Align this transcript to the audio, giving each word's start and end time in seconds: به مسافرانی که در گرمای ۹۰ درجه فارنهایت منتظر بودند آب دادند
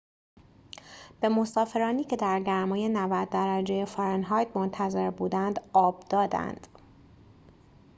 به 1.21 1.29
مسافرانی 1.29 2.03
که 2.03 2.15
در 2.15 2.39
گرمای 2.39 2.89
۹۰ 2.89 3.25
درجه 3.25 3.85
فارنهایت 3.85 4.57
منتظر 4.57 5.09
بودند 5.09 5.59
آب 5.73 6.07
دادند 6.09 6.67